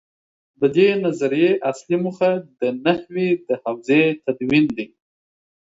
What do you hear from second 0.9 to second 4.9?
نظریې اصلي موخه د نحوې د حوزې تدوین دی.